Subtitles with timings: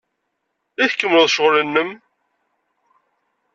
[0.83, 1.89] I tkemmleḍ ccɣel-nnem?